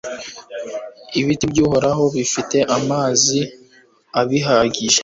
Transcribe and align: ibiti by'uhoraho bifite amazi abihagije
ibiti 1.19 1.45
by'uhoraho 1.51 2.03
bifite 2.15 2.57
amazi 2.77 3.39
abihagije 4.19 4.99